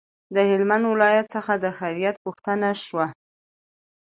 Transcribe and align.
د 0.35 0.37
هلمند 0.49 0.83
ولایت 0.93 1.27
څخه 1.35 1.53
د 1.63 1.65
خیریت 1.77 2.15
پوښتنه 2.25 2.69
شوه. 2.85 3.07